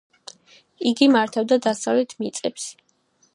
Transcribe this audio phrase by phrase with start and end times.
[0.91, 2.67] იგი მართავდა დასავლეთ მიწებს.